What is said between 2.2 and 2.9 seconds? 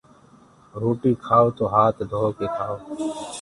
ڪي کآئو